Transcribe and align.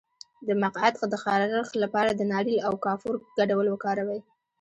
د 0.47 0.49
مقعد 0.63 0.93
د 1.11 1.15
خارښ 1.23 1.67
لپاره 1.83 2.11
د 2.13 2.21
ناریل 2.31 2.59
او 2.67 2.73
کافور 2.85 3.15
ګډول 3.37 3.67
وکاروئ 3.69 4.19